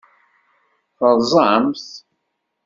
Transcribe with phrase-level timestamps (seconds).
[0.97, 1.85] Terẓam-t?